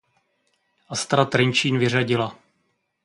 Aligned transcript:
Astra 0.87 1.25
Trenčín 1.25 1.79
vyřadila. 1.79 2.35